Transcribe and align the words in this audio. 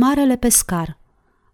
Marele 0.00 0.36
pescar 0.36 0.98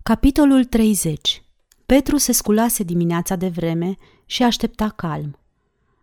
Capitolul 0.03 0.65
30 0.65 1.45
Petru 1.87 2.17
se 2.17 2.33
sculase 2.33 2.83
dimineața 2.83 3.37
de 3.37 3.49
vreme 3.49 3.97
și 4.27 4.43
aștepta 4.43 4.89
calm. 4.89 5.39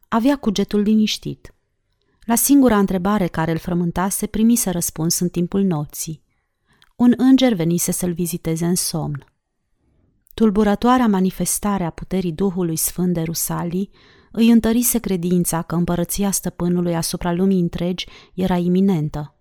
Avea 0.07 0.35
cugetul 0.35 0.79
liniștit. 0.79 1.53
La 2.25 2.35
singura 2.35 2.77
întrebare 2.77 3.27
care 3.27 3.51
îl 3.51 3.57
frământase 3.57 4.27
primise 4.27 4.69
răspuns 4.69 5.19
în 5.19 5.29
timpul 5.29 5.63
nopții. 5.63 6.23
Un 6.95 7.13
înger 7.17 7.53
venise 7.53 7.91
să-l 7.91 8.13
viziteze 8.13 8.65
în 8.65 8.75
somn. 8.75 9.25
Tulburătoarea 10.33 11.07
manifestare 11.07 11.83
a 11.83 11.89
puterii 11.89 12.31
Duhului 12.31 12.75
Sfânt 12.75 13.13
de 13.13 13.21
Rusalii 13.21 13.89
îi 14.31 14.49
întărise 14.51 14.99
credința 14.99 15.61
că 15.61 15.75
împărăția 15.75 16.31
stăpânului 16.31 16.95
asupra 16.95 17.33
lumii 17.33 17.59
întregi 17.59 18.07
era 18.33 18.57
iminentă. 18.57 19.35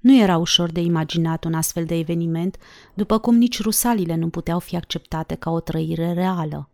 Nu 0.00 0.16
era 0.16 0.36
ușor 0.36 0.70
de 0.70 0.80
imaginat 0.80 1.44
un 1.44 1.54
astfel 1.54 1.84
de 1.84 1.94
eveniment, 1.94 2.56
după 2.94 3.18
cum 3.18 3.34
nici 3.34 3.62
rusalile 3.62 4.14
nu 4.14 4.28
puteau 4.28 4.58
fi 4.58 4.76
acceptate 4.76 5.34
ca 5.34 5.50
o 5.50 5.60
trăire 5.60 6.12
reală. 6.12 6.70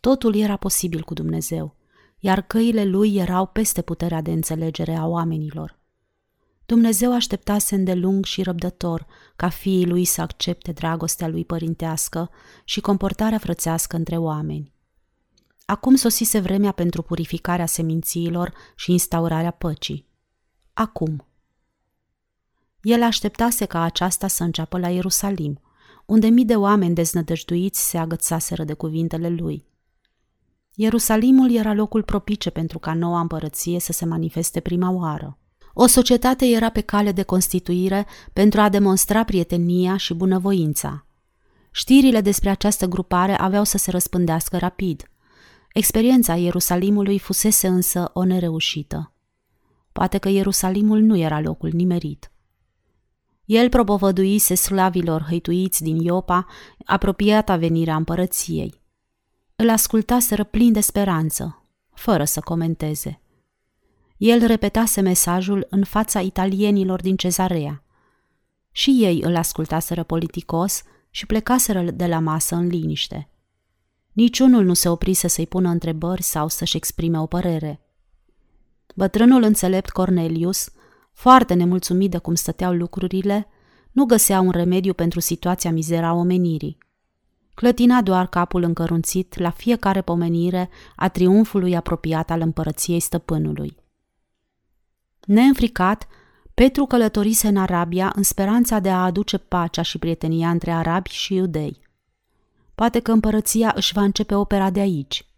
Totul 0.00 0.36
era 0.36 0.56
posibil 0.56 1.02
cu 1.02 1.14
Dumnezeu, 1.14 1.76
iar 2.18 2.42
căile 2.42 2.84
lui 2.84 3.16
erau 3.16 3.46
peste 3.46 3.82
puterea 3.82 4.20
de 4.20 4.30
înțelegere 4.30 4.94
a 4.94 5.06
oamenilor. 5.06 5.78
Dumnezeu 6.66 7.14
așteptase 7.14 7.74
îndelung 7.74 8.24
și 8.24 8.42
răbdător 8.42 9.06
ca 9.36 9.48
fiii 9.48 9.86
lui 9.86 10.04
să 10.04 10.20
accepte 10.20 10.72
dragostea 10.72 11.28
lui 11.28 11.44
părintească 11.44 12.30
și 12.64 12.80
comportarea 12.80 13.38
frățească 13.38 13.96
între 13.96 14.16
oameni. 14.16 14.72
Acum 15.64 15.94
sosise 15.94 16.40
vremea 16.40 16.72
pentru 16.72 17.02
purificarea 17.02 17.66
semințiilor 17.66 18.52
și 18.76 18.92
instaurarea 18.92 19.50
păcii. 19.50 20.06
Acum. 20.72 21.24
El 22.82 23.02
așteptase 23.02 23.64
ca 23.64 23.82
aceasta 23.82 24.26
să 24.26 24.42
înceapă 24.42 24.78
la 24.78 24.88
Ierusalim, 24.88 25.60
unde 26.06 26.28
mii 26.28 26.44
de 26.44 26.56
oameni 26.56 26.94
deznădăjduiți 26.94 27.88
se 27.88 27.98
agățaseră 27.98 28.64
de 28.64 28.72
cuvintele 28.72 29.28
lui. 29.28 29.64
Ierusalimul 30.74 31.54
era 31.54 31.72
locul 31.72 32.02
propice 32.02 32.50
pentru 32.50 32.78
ca 32.78 32.94
noua 32.94 33.20
împărăție 33.20 33.80
să 33.80 33.92
se 33.92 34.04
manifeste 34.04 34.60
prima 34.60 34.90
oară. 34.90 35.38
O 35.74 35.86
societate 35.86 36.46
era 36.46 36.68
pe 36.68 36.80
cale 36.80 37.12
de 37.12 37.22
constituire 37.22 38.06
pentru 38.32 38.60
a 38.60 38.68
demonstra 38.68 39.24
prietenia 39.24 39.96
și 39.96 40.14
bunăvoința. 40.14 41.06
Știrile 41.70 42.20
despre 42.20 42.50
această 42.50 42.86
grupare 42.86 43.34
aveau 43.38 43.64
să 43.64 43.78
se 43.78 43.90
răspândească 43.90 44.58
rapid. 44.58 45.10
Experiența 45.72 46.36
Ierusalimului 46.36 47.18
fusese 47.18 47.66
însă 47.66 48.10
o 48.12 48.24
nereușită. 48.24 49.12
Poate 49.92 50.18
că 50.18 50.28
Ierusalimul 50.28 51.00
nu 51.00 51.16
era 51.16 51.40
locul 51.40 51.70
nimerit. 51.72 52.30
El 53.50 53.68
propovăduise 53.68 54.54
slavilor 54.54 55.22
hăituiți 55.28 55.82
din 55.82 55.96
Iopa 55.96 56.46
apropiata 56.84 57.56
venirea 57.56 57.96
împărăției. 57.96 58.82
Îl 59.56 59.70
ascultaseră 59.70 60.44
plin 60.44 60.72
de 60.72 60.80
speranță, 60.80 61.64
fără 61.94 62.24
să 62.24 62.40
comenteze. 62.40 63.20
El 64.16 64.46
repetase 64.46 65.00
mesajul 65.00 65.66
în 65.70 65.84
fața 65.84 66.20
italienilor 66.20 67.00
din 67.00 67.16
cezarea. 67.16 67.84
Și 68.70 68.98
ei 69.00 69.20
îl 69.22 69.36
ascultaseră 69.36 70.02
politicos 70.02 70.82
și 71.10 71.26
plecaseră 71.26 71.82
de 71.82 72.06
la 72.06 72.18
masă 72.18 72.54
în 72.54 72.66
liniște. 72.66 73.30
Niciunul 74.12 74.64
nu 74.64 74.74
se 74.74 74.88
oprise 74.88 75.28
să-i 75.28 75.46
pună 75.46 75.68
întrebări 75.68 76.22
sau 76.22 76.48
să-și 76.48 76.76
exprime 76.76 77.20
o 77.20 77.26
părere. 77.26 77.80
Bătrânul 78.94 79.42
înțelept 79.42 79.90
Cornelius, 79.90 80.70
foarte 81.20 81.54
nemulțumit 81.54 82.10
de 82.10 82.18
cum 82.18 82.34
stăteau 82.34 82.72
lucrurile, 82.72 83.48
nu 83.92 84.04
găsea 84.04 84.40
un 84.40 84.50
remediu 84.50 84.94
pentru 84.94 85.20
situația 85.20 85.70
mizera 85.70 86.12
omenirii. 86.14 86.78
Clătina 87.54 88.02
doar 88.02 88.26
capul 88.26 88.62
încărunțit 88.62 89.38
la 89.38 89.50
fiecare 89.50 90.00
pomenire 90.00 90.68
a 90.96 91.08
triumfului 91.08 91.76
apropiat 91.76 92.30
al 92.30 92.40
împărăției 92.40 93.00
stăpânului. 93.00 93.76
Neînfricat, 95.20 96.06
Petru 96.54 96.84
călătorise 96.84 97.48
în 97.48 97.56
Arabia 97.56 98.12
în 98.16 98.22
speranța 98.22 98.78
de 98.78 98.90
a 98.90 99.04
aduce 99.04 99.38
pacea 99.38 99.82
și 99.82 99.98
prietenia 99.98 100.50
între 100.50 100.70
arabi 100.70 101.10
și 101.10 101.34
iudei. 101.34 101.80
Poate 102.74 103.00
că 103.00 103.12
împărăția 103.12 103.72
își 103.76 103.92
va 103.92 104.02
începe 104.02 104.34
opera 104.34 104.70
de 104.70 104.80
aici. 104.80 105.29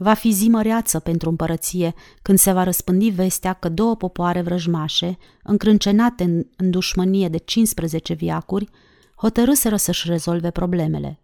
Va 0.00 0.14
fi 0.14 0.30
zi 0.30 0.48
măreață 0.48 0.98
pentru 0.98 1.28
împărăție 1.28 1.94
când 2.22 2.38
se 2.38 2.52
va 2.52 2.62
răspândi 2.62 3.10
vestea 3.10 3.52
că 3.52 3.68
două 3.68 3.96
popoare 3.96 4.42
vrăjmașe, 4.42 5.18
încrâncenate 5.42 6.24
în, 6.24 6.46
în 6.56 6.70
dușmănie 6.70 7.28
de 7.28 7.36
15 7.36 8.14
viacuri, 8.14 8.68
hotărâseră 9.16 9.76
să-și 9.76 10.08
rezolve 10.08 10.50
problemele. 10.50 11.22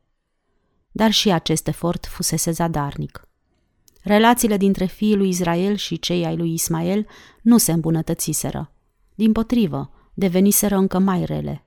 Dar 0.90 1.10
și 1.10 1.30
acest 1.30 1.66
efort 1.66 2.06
fusese 2.06 2.50
zadarnic. 2.50 3.28
Relațiile 4.02 4.56
dintre 4.56 4.84
fiii 4.84 5.16
lui 5.16 5.28
Israel 5.28 5.76
și 5.76 5.98
cei 5.98 6.24
ai 6.24 6.36
lui 6.36 6.52
Ismael 6.52 7.06
nu 7.42 7.58
se 7.58 7.72
îmbunătățiseră. 7.72 8.72
Din 9.14 9.32
potrivă, 9.32 9.90
deveniseră 10.14 10.76
încă 10.76 10.98
mai 10.98 11.24
rele. 11.24 11.66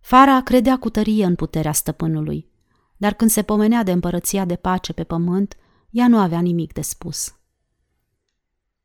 Fara 0.00 0.42
credea 0.42 0.78
cu 0.78 0.90
tărie 0.90 1.24
în 1.24 1.34
puterea 1.34 1.72
stăpânului, 1.72 2.49
dar 3.00 3.14
când 3.14 3.30
se 3.30 3.42
pomenea 3.42 3.82
de 3.82 3.92
împărăția 3.92 4.44
de 4.44 4.56
pace 4.56 4.92
pe 4.92 5.04
pământ, 5.04 5.56
ea 5.90 6.08
nu 6.08 6.18
avea 6.18 6.40
nimic 6.40 6.72
de 6.72 6.80
spus. 6.80 7.34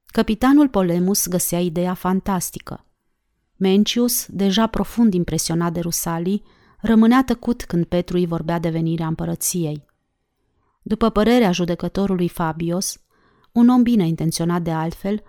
Capitanul 0.06 0.70
Polemus 0.70 1.28
găsea 1.28 1.60
ideea 1.60 1.94
fantastică. 1.94 2.86
Mencius, 3.56 4.26
deja 4.28 4.68
profund 4.68 5.14
impresionat 5.14 5.74
de 5.74 5.80
Rusalii, 5.80 6.44
rămânea 6.82 7.24
tăcut 7.24 7.64
când 7.64 7.86
Petru 7.86 8.18
îi 8.18 8.26
vorbea 8.26 8.60
de 8.60 8.70
venirea 8.70 9.08
împărăției. 9.08 9.86
După 10.82 11.10
părerea 11.10 11.52
judecătorului 11.52 12.28
Fabios, 12.28 13.02
un 13.52 13.70
om 13.70 13.84
bine 13.84 14.08
intenționat 14.08 14.62
de 14.62 14.72
altfel, 14.72 15.24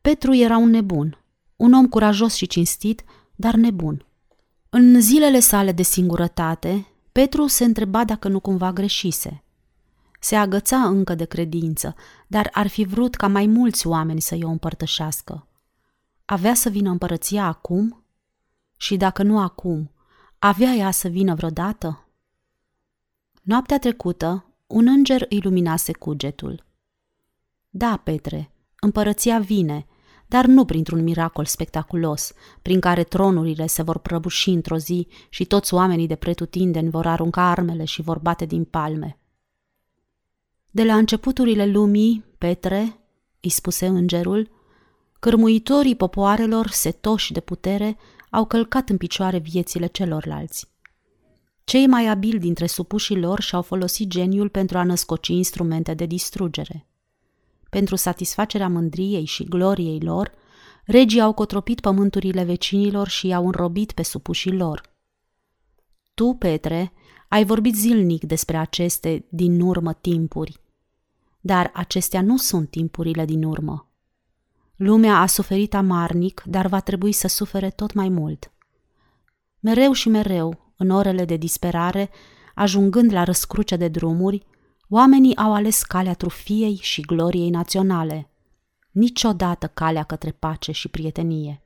Petru 0.00 0.34
era 0.34 0.56
un 0.56 0.70
nebun, 0.70 1.24
un 1.56 1.72
om 1.72 1.88
curajos 1.88 2.34
și 2.34 2.46
cinstit, 2.46 3.04
dar 3.34 3.54
nebun. 3.54 4.06
În 4.70 5.00
zilele 5.00 5.40
sale 5.40 5.72
de 5.72 5.82
singurătate, 5.82 6.86
Petru 7.16 7.46
se 7.46 7.64
întreba 7.64 8.04
dacă 8.04 8.28
nu 8.28 8.40
cumva 8.40 8.72
greșise. 8.72 9.42
Se 10.20 10.36
agăța 10.36 10.76
încă 10.76 11.14
de 11.14 11.24
credință, 11.24 11.94
dar 12.26 12.48
ar 12.52 12.66
fi 12.66 12.84
vrut 12.84 13.14
ca 13.14 13.26
mai 13.26 13.46
mulți 13.46 13.86
oameni 13.86 14.20
să-i 14.20 14.44
o 14.44 14.48
împărtășească. 14.48 15.46
Avea 16.24 16.54
să 16.54 16.68
vină 16.68 16.90
împărăția 16.90 17.46
acum? 17.46 18.04
Și 18.76 18.96
dacă 18.96 19.22
nu 19.22 19.40
acum, 19.40 19.90
avea 20.38 20.72
ea 20.72 20.90
să 20.90 21.08
vină 21.08 21.34
vreodată? 21.34 22.06
Noaptea 23.42 23.78
trecută, 23.78 24.44
un 24.66 24.86
înger 24.88 25.26
iluminase 25.28 25.92
cugetul. 25.92 26.64
Da, 27.68 27.96
Petre, 27.96 28.50
împărăția 28.80 29.38
vine, 29.38 29.86
dar 30.28 30.44
nu 30.44 30.64
printr-un 30.64 31.02
miracol 31.02 31.44
spectaculos, 31.44 32.32
prin 32.62 32.80
care 32.80 33.04
tronurile 33.04 33.66
se 33.66 33.82
vor 33.82 33.98
prăbuși 33.98 34.50
într-o 34.50 34.76
zi 34.76 35.06
și 35.28 35.44
toți 35.44 35.74
oamenii 35.74 36.06
de 36.06 36.14
pretutindeni 36.14 36.90
vor 36.90 37.06
arunca 37.06 37.50
armele 37.50 37.84
și 37.84 38.02
vor 38.02 38.18
bate 38.18 38.44
din 38.44 38.64
palme. 38.64 39.18
De 40.70 40.84
la 40.84 40.96
începuturile 40.96 41.66
lumii, 41.66 42.24
Petre, 42.38 43.00
îi 43.40 43.50
spuse 43.50 43.86
îngerul, 43.86 44.50
cărmuitorii 45.18 45.96
popoarelor, 45.96 46.68
setoși 46.68 47.32
de 47.32 47.40
putere, 47.40 47.96
au 48.30 48.44
călcat 48.44 48.88
în 48.88 48.96
picioare 48.96 49.38
viețile 49.38 49.86
celorlalți. 49.86 50.74
Cei 51.64 51.86
mai 51.86 52.06
abili 52.06 52.38
dintre 52.38 52.66
supușii 52.66 53.20
lor 53.20 53.40
și-au 53.40 53.62
folosit 53.62 54.08
geniul 54.08 54.48
pentru 54.48 54.78
a 54.78 54.84
născoci 54.84 55.28
instrumente 55.28 55.94
de 55.94 56.06
distrugere. 56.06 56.86
Pentru 57.76 57.96
satisfacerea 57.96 58.68
mândriei 58.68 59.24
și 59.24 59.44
gloriei 59.44 60.00
lor, 60.00 60.32
regii 60.84 61.20
au 61.20 61.32
cotropit 61.32 61.80
pământurile 61.80 62.44
vecinilor 62.44 63.08
și 63.08 63.26
i-au 63.26 63.44
înrobit 63.44 63.92
pe 63.92 64.02
supușii 64.02 64.52
lor. 64.52 64.82
Tu, 66.14 66.34
Petre, 66.38 66.92
ai 67.28 67.44
vorbit 67.44 67.74
zilnic 67.74 68.24
despre 68.24 68.56
aceste 68.56 69.26
din 69.28 69.60
urmă 69.60 69.92
timpuri, 69.92 70.60
dar 71.40 71.70
acestea 71.74 72.22
nu 72.22 72.36
sunt 72.36 72.70
timpurile 72.70 73.24
din 73.24 73.42
urmă. 73.42 73.90
Lumea 74.76 75.20
a 75.20 75.26
suferit 75.26 75.74
amarnic, 75.74 76.42
dar 76.46 76.66
va 76.66 76.80
trebui 76.80 77.12
să 77.12 77.28
sufere 77.28 77.70
tot 77.70 77.92
mai 77.92 78.08
mult. 78.08 78.52
Mereu 79.60 79.92
și 79.92 80.08
mereu, 80.08 80.72
în 80.76 80.90
orele 80.90 81.24
de 81.24 81.36
disperare, 81.36 82.10
ajungând 82.54 83.12
la 83.12 83.24
răscruce 83.24 83.76
de 83.76 83.88
drumuri, 83.88 84.46
oamenii 84.88 85.36
au 85.36 85.54
ales 85.54 85.82
calea 85.82 86.14
trufiei 86.14 86.78
și 86.82 87.00
gloriei 87.00 87.50
naționale, 87.50 88.30
niciodată 88.90 89.66
calea 89.66 90.02
către 90.02 90.30
pace 90.30 90.72
și 90.72 90.88
prietenie. 90.88 91.62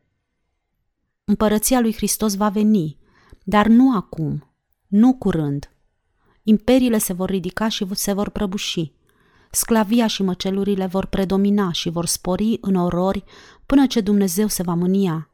Împărăția 1.24 1.80
lui 1.80 1.94
Hristos 1.94 2.34
va 2.34 2.48
veni, 2.48 2.98
dar 3.44 3.66
nu 3.66 3.96
acum, 3.96 4.52
nu 4.86 5.14
curând. 5.14 5.70
Imperiile 6.42 6.98
se 6.98 7.12
vor 7.12 7.28
ridica 7.28 7.68
și 7.68 7.86
se 7.94 8.12
vor 8.12 8.28
prăbuși. 8.28 8.92
Sclavia 9.50 10.06
și 10.06 10.22
măcelurile 10.22 10.86
vor 10.86 11.06
predomina 11.06 11.72
și 11.72 11.90
vor 11.90 12.06
spori 12.06 12.58
în 12.60 12.74
orori 12.74 13.24
până 13.66 13.86
ce 13.86 14.00
Dumnezeu 14.00 14.46
se 14.46 14.62
va 14.62 14.74
mânia 14.74 15.29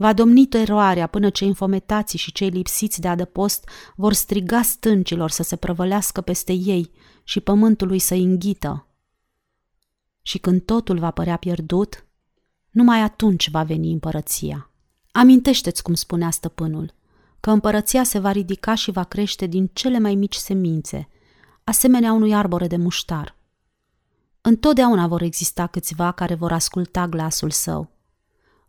Va 0.00 0.12
domni 0.12 0.48
eroarea 0.50 1.06
până 1.06 1.30
ce 1.30 1.44
infometații 1.44 2.18
și 2.18 2.32
cei 2.32 2.48
lipsiți 2.48 3.00
de 3.00 3.08
adăpost 3.08 3.68
vor 3.96 4.12
striga 4.12 4.62
stâncilor 4.62 5.30
să 5.30 5.42
se 5.42 5.56
prăvălească 5.56 6.20
peste 6.20 6.52
ei 6.52 6.90
și 7.24 7.40
pământului 7.40 7.98
să 7.98 8.14
înghită. 8.14 8.86
Și 10.22 10.38
când 10.38 10.62
totul 10.62 10.98
va 10.98 11.10
părea 11.10 11.36
pierdut, 11.36 12.06
numai 12.70 13.00
atunci 13.00 13.50
va 13.50 13.62
veni 13.62 13.92
împărăția. 13.92 14.70
Amintește-ți 15.12 15.82
cum 15.82 15.94
spunea 15.94 16.30
stăpânul, 16.30 16.94
că 17.40 17.50
împărăția 17.50 18.02
se 18.02 18.18
va 18.18 18.30
ridica 18.32 18.74
și 18.74 18.90
va 18.90 19.04
crește 19.04 19.46
din 19.46 19.70
cele 19.72 19.98
mai 19.98 20.14
mici 20.14 20.36
semințe, 20.36 21.08
asemenea 21.64 22.12
unui 22.12 22.34
arbore 22.34 22.66
de 22.66 22.76
muștar. 22.76 23.36
Întotdeauna 24.40 25.06
vor 25.06 25.22
exista 25.22 25.66
câțiva 25.66 26.12
care 26.12 26.34
vor 26.34 26.52
asculta 26.52 27.06
glasul 27.06 27.50
său. 27.50 27.98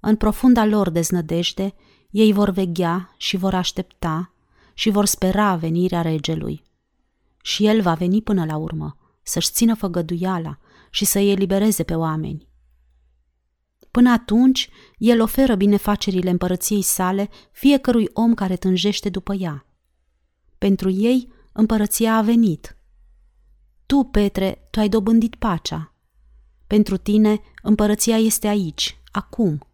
În 0.02 0.16
profunda 0.16 0.66
lor 0.66 0.90
deznădejde, 0.90 1.74
ei 2.10 2.34
vor 2.34 2.50
veghea 2.50 3.14
și 3.18 3.38
vor 3.38 3.54
aștepta 3.54 4.34
și 4.74 4.90
vor 4.90 5.06
spera 5.06 5.56
venirea 5.56 6.02
regelui. 6.02 6.64
Și 7.42 7.66
el 7.66 7.82
va 7.82 7.94
veni 7.94 8.22
până 8.22 8.46
la 8.46 8.56
urmă, 8.56 8.98
să-și 9.24 9.52
țină 9.52 9.76
făgăduiala 9.76 10.58
și 10.90 11.06
să-i 11.06 11.32
elibereze 11.32 11.84
pe 11.84 11.96
oameni. 11.96 12.48
Până 13.92 14.12
atunci, 14.12 14.70
el 14.98 15.22
oferă 15.22 15.56
binefacerile 15.56 16.30
împărăției 16.30 16.82
sale 16.82 17.30
fiecărui 17.52 18.10
om 18.14 18.34
care 18.34 18.56
tânjește 18.56 19.10
după 19.10 19.34
ea. 19.34 19.66
Pentru 20.58 20.90
ei, 20.90 21.32
împărăția 21.52 22.16
a 22.16 22.22
venit. 22.22 22.78
Tu, 23.86 24.04
Petre, 24.04 24.68
tu 24.70 24.80
ai 24.80 24.90
dobândit 24.90 25.36
pacea. 25.36 25.94
Pentru 26.68 26.98
tine, 26.98 27.42
împărăția 27.62 28.18
este 28.18 28.48
aici, 28.48 29.02
acum, 29.12 29.66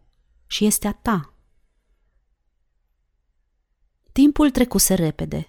și 0.48 0.64
este 0.64 0.86
a 0.86 0.92
ta. 0.92 1.32
Timpul 4.12 4.50
trecuse 4.50 4.94
repede. 4.94 5.48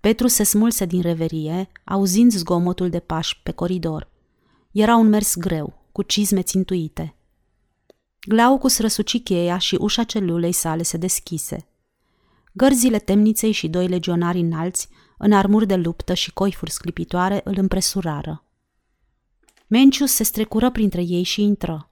Petru 0.00 0.26
se 0.26 0.42
smulse 0.42 0.84
din 0.84 1.00
reverie, 1.00 1.68
auzind 1.84 2.32
zgomotul 2.32 2.90
de 2.90 3.00
pași 3.00 3.40
pe 3.42 3.50
coridor. 3.50 4.08
Era 4.70 4.96
un 4.96 5.08
mers 5.08 5.36
greu, 5.36 5.82
cu 5.92 6.02
cizme 6.02 6.42
țintuite. 6.42 7.14
Glaucus 8.20 8.78
răsuci 8.78 9.22
cheia 9.22 9.58
și 9.58 9.76
ușa 9.80 10.04
celulei 10.04 10.52
sale 10.52 10.82
se 10.82 10.96
deschise. 10.96 11.68
Gărzile 12.52 12.98
temniței 12.98 13.52
și 13.52 13.68
doi 13.68 13.88
legionari 13.88 14.40
înalți, 14.40 14.88
în 15.18 15.32
armuri 15.32 15.66
de 15.66 15.76
luptă 15.76 16.14
și 16.14 16.32
coifuri 16.32 16.70
sclipitoare, 16.70 17.40
îl 17.44 17.54
împresurară. 17.58 18.44
Mencius 19.66 20.12
se 20.12 20.22
strecură 20.22 20.70
printre 20.70 21.02
ei 21.02 21.22
și 21.22 21.42
intră. 21.42 21.85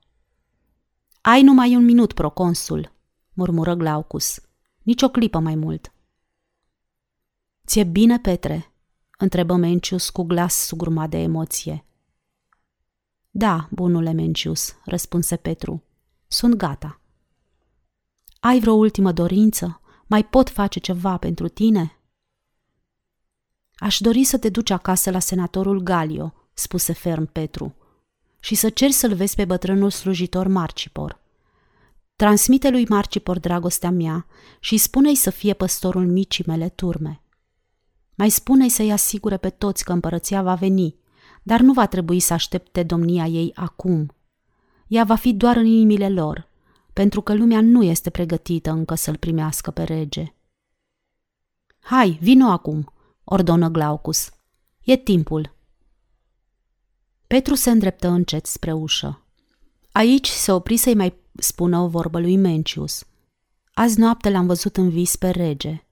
Ai 1.26 1.42
numai 1.42 1.76
un 1.76 1.84
minut, 1.84 2.12
proconsul, 2.12 2.92
murmură 3.32 3.74
Glaucus. 3.74 4.40
Nici 4.82 5.02
o 5.02 5.08
clipă 5.08 5.38
mai 5.38 5.54
mult. 5.54 5.92
Ție 7.66 7.84
bine, 7.84 8.18
Petre? 8.18 8.72
întrebă 9.18 9.54
Mencius 9.54 10.10
cu 10.10 10.22
glas 10.22 10.54
sugrumat 10.54 11.10
de 11.10 11.16
emoție. 11.16 11.86
Da, 13.30 13.68
bunule 13.70 14.12
Mencius, 14.12 14.76
răspunse 14.84 15.36
Petru. 15.36 15.82
Sunt 16.26 16.54
gata. 16.54 17.00
Ai 18.40 18.60
vreo 18.60 18.72
ultimă 18.72 19.12
dorință? 19.12 19.80
Mai 20.06 20.24
pot 20.24 20.50
face 20.50 20.80
ceva 20.80 21.16
pentru 21.16 21.48
tine? 21.48 21.98
Aș 23.74 23.98
dori 24.00 24.24
să 24.24 24.38
te 24.38 24.48
duci 24.48 24.70
acasă 24.70 25.10
la 25.10 25.18
senatorul 25.18 25.80
Galio, 25.80 26.34
spuse 26.52 26.92
ferm 26.92 27.32
Petru, 27.32 27.76
și 28.44 28.54
să 28.54 28.68
ceri 28.68 28.92
să-l 28.92 29.14
vezi 29.14 29.34
pe 29.34 29.44
bătrânul 29.44 29.90
slujitor 29.90 30.46
Marcipor. 30.46 31.20
Transmite 32.16 32.70
lui 32.70 32.86
Marcipor 32.88 33.38
dragostea 33.38 33.90
mea 33.90 34.26
și 34.60 34.76
spune-i 34.76 35.14
să 35.14 35.30
fie 35.30 35.52
păstorul 35.52 36.06
micii 36.06 36.44
mele 36.46 36.68
turme. 36.68 37.22
Mai 38.14 38.30
spune-i 38.30 38.68
să-i 38.68 38.92
asigure 38.92 39.36
pe 39.36 39.50
toți 39.50 39.84
că 39.84 39.92
împărăția 39.92 40.42
va 40.42 40.54
veni, 40.54 40.96
dar 41.42 41.60
nu 41.60 41.72
va 41.72 41.86
trebui 41.86 42.20
să 42.20 42.32
aștepte 42.32 42.82
domnia 42.82 43.26
ei 43.26 43.52
acum, 43.54 44.14
ea 44.86 45.04
va 45.04 45.14
fi 45.14 45.32
doar 45.32 45.56
în 45.56 45.66
inimile 45.66 46.08
lor, 46.08 46.48
pentru 46.92 47.20
că 47.20 47.34
lumea 47.34 47.60
nu 47.60 47.82
este 47.82 48.10
pregătită 48.10 48.70
încă 48.70 48.94
să-l 48.94 49.16
primească 49.16 49.70
pe 49.70 49.82
rege. 49.82 50.34
Hai, 51.80 52.18
vino 52.20 52.46
acum, 52.46 52.92
ordonă 53.24 53.68
Glaucus. 53.68 54.30
E 54.82 54.96
timpul. 54.96 55.53
Petru 57.34 57.54
se 57.54 57.70
îndreptă 57.70 58.08
încet 58.08 58.46
spre 58.46 58.72
ușă. 58.72 59.26
Aici 59.92 60.28
se 60.28 60.52
opri 60.52 60.76
să-i 60.76 60.94
mai 60.94 61.14
spună 61.32 61.78
o 61.78 61.88
vorbă 61.88 62.20
lui 62.20 62.36
Mencius. 62.36 63.04
Azi 63.72 63.98
noapte 63.98 64.30
l-am 64.30 64.46
văzut 64.46 64.76
în 64.76 64.90
vis 64.90 65.16
pe 65.16 65.30
rege. 65.30 65.86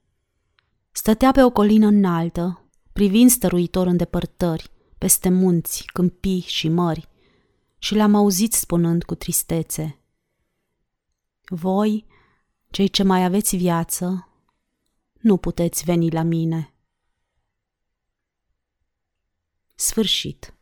Stătea 0.91 1.31
pe 1.31 1.43
o 1.43 1.51
colină 1.51 1.87
înaltă, 1.87 2.69
privind 2.93 3.29
stăruitor 3.29 3.87
în 3.87 3.97
depărtări, 3.97 4.71
peste 4.97 5.29
munți, 5.29 5.85
câmpii 5.85 6.39
și 6.39 6.69
mări, 6.69 7.07
și 7.77 7.95
l-am 7.95 8.15
auzit 8.15 8.53
spunând 8.53 9.03
cu 9.03 9.15
tristețe. 9.15 9.99
Voi, 11.45 12.05
cei 12.69 12.87
ce 12.87 13.03
mai 13.03 13.23
aveți 13.23 13.55
viață, 13.55 14.27
nu 15.19 15.37
puteți 15.37 15.83
veni 15.83 16.09
la 16.09 16.21
mine. 16.21 16.73
Sfârșit. 19.75 20.52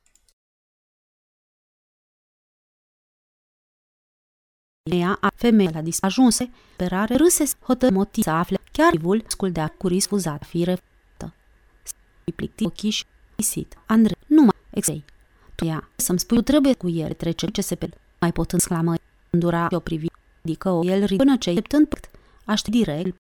Ea 4.83 5.18
a 5.22 5.31
femeia 5.36 5.69
la 5.74 5.81
disajunse, 5.81 6.50
perare 6.75 7.16
râse 7.16 7.44
hotă 7.60 7.92
motii 7.92 8.24
să 8.24 8.30
afle 8.30 8.57
chiar 8.72 8.98
vul 8.98 9.24
sculdea 9.28 9.74
cu 9.78 9.88
riscuzat 9.88 10.44
fi 10.45 10.63
reftă. 10.63 11.33
Plicti 12.36 12.66
ochii 12.66 12.89
și 12.89 13.06
isit. 13.36 13.78
Andre, 13.86 14.13
numai 14.28 14.56
exei 14.69 15.04
ea. 15.66 15.89
Să-mi 15.95 16.19
spui, 16.19 16.38
tu 16.38 16.44
trebuie 16.44 16.74
cu 16.74 16.89
el 16.89 17.13
trece 17.13 17.48
ce 17.48 17.62
se 17.62 17.75
pe 17.75 17.89
mai 18.19 18.31
pot 18.31 18.51
însclamă, 18.51 18.94
îndura 19.30 19.68
o 19.72 19.80
privi, 19.80 20.07
adică 20.44 20.69
o 20.69 20.86
el 20.86 21.07
până 21.18 21.38
ce, 21.38 21.62
aștept 22.45 22.75
direct, 22.75 23.16